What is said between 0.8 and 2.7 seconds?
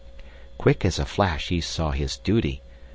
as a flash, he saw his duty.